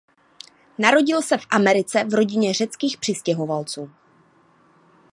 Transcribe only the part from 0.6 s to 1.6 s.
Narodil se v